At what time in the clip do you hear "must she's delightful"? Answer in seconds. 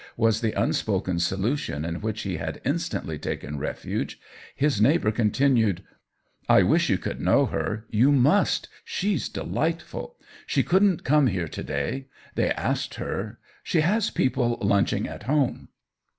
8.11-10.15